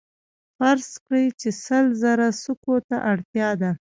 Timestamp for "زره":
2.01-2.27